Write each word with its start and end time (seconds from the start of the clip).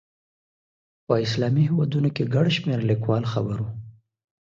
په 1.05 1.13
اسلامي 1.25 1.63
هېوادونو 1.69 2.09
کې 2.15 2.31
ګڼ 2.35 2.45
شمېر 2.57 2.79
لیکوال 2.91 3.23
خبر 3.31 3.57
وو. 3.63 3.69